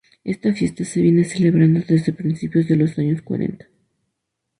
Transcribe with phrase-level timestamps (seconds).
[0.23, 3.67] Esta fiesta se viene celebrando desde principios de los años cuarenta.